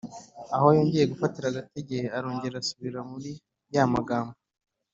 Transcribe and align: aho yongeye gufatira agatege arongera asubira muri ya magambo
aho 0.55 0.67
yongeye 0.77 1.05
gufatira 1.11 1.45
agatege 1.49 1.97
arongera 2.17 2.55
asubira 2.61 2.99
muri 3.11 3.31
ya 3.73 3.83
magambo 3.93 4.33